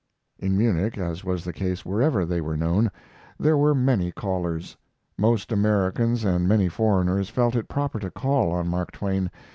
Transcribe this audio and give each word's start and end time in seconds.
In 0.39 0.57
Munich 0.57 0.97
as 0.97 1.23
was 1.23 1.43
the 1.43 1.53
case 1.53 1.85
wherever 1.85 2.25
they 2.25 2.41
were 2.41 2.57
known 2.57 2.89
there 3.39 3.55
were 3.55 3.75
many 3.75 4.11
callers. 4.11 4.75
Most 5.15 5.51
Americans 5.51 6.23
and 6.23 6.47
many 6.47 6.69
foreigners 6.69 7.29
felt 7.29 7.55
it 7.55 7.67
proper 7.67 7.99
to 7.99 8.09
call 8.09 8.51
on 8.51 8.67
Mark 8.67 8.91
Twain. 8.93 9.29